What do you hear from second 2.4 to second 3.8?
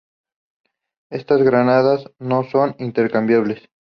son intercambiables.